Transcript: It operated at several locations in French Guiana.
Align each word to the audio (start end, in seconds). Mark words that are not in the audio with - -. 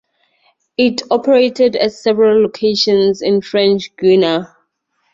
It 0.79 1.03
operated 1.11 1.75
at 1.75 1.93
several 1.93 2.41
locations 2.41 3.21
in 3.21 3.39
French 3.41 3.95
Guiana. 3.97 4.55